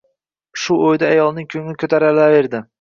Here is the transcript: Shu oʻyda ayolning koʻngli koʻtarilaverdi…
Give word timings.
Shu 0.61 0.77
oʻyda 0.87 1.07
ayolning 1.11 1.49
koʻngli 1.55 1.79
koʻtarilaverdi… 1.85 2.67